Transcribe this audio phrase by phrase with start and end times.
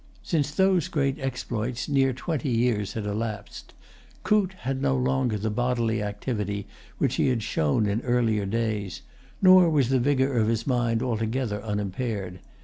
[0.23, 3.75] Since those great exploits near twenty years had elapsed.
[4.23, 6.65] Coote had no longer the bodily activity
[6.97, 9.03] which he had shown in earlier days;
[9.43, 12.39] nor was the vigor of his mind altogether unimpaired.